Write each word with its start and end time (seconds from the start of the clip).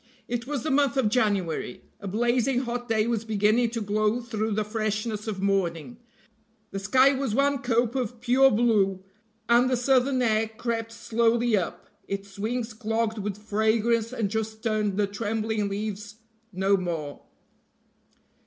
It 0.27 0.47
was 0.47 0.63
the 0.63 0.71
month 0.71 0.97
of 0.97 1.09
January; 1.09 1.83
a 1.99 2.07
blazing 2.07 2.61
hot 2.61 2.89
day 2.89 3.05
was 3.05 3.23
beginning 3.23 3.69
to 3.69 3.81
glow 3.81 4.19
through 4.19 4.53
the 4.53 4.63
freshness 4.63 5.27
of 5.27 5.43
morning; 5.43 5.97
the 6.71 6.79
sky 6.79 7.13
was 7.13 7.35
one 7.35 7.59
cope 7.59 7.93
of 7.93 8.19
pure 8.19 8.49
blue, 8.49 9.03
and 9.47 9.69
the 9.69 9.77
southern 9.77 10.23
air 10.23 10.47
crept 10.47 10.91
slowly 10.91 11.55
up, 11.55 11.87
its 12.07 12.39
wings 12.39 12.73
clogged 12.73 13.19
with 13.19 13.37
fragrance, 13.37 14.11
and 14.11 14.31
just 14.31 14.63
tuned 14.63 14.97
the 14.97 15.05
trembling 15.05 15.69
leaves 15.69 16.15
no 16.51 16.75
more. 16.77 17.21